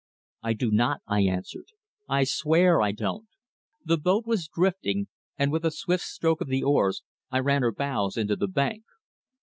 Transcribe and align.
"I 0.41 0.53
do 0.53 0.71
not," 0.71 1.01
I 1.05 1.21
answered. 1.27 1.67
"I 2.09 2.23
swear 2.23 2.81
I 2.81 2.91
don't." 2.91 3.27
The 3.85 3.99
boat 3.99 4.25
was 4.25 4.47
drifting, 4.47 5.09
and 5.37 5.51
with 5.51 5.63
a 5.63 5.69
swift 5.69 6.05
stroke 6.05 6.41
of 6.41 6.47
the 6.47 6.63
oars 6.63 7.03
I 7.29 7.37
ran 7.37 7.61
her 7.61 7.71
bows 7.71 8.17
into 8.17 8.35
the 8.35 8.47
bank. 8.47 8.85